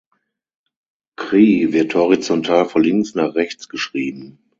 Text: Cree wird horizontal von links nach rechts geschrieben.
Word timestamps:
Cree 1.15 1.73
wird 1.73 1.93
horizontal 1.93 2.67
von 2.67 2.81
links 2.83 3.13
nach 3.13 3.35
rechts 3.35 3.69
geschrieben. 3.69 4.39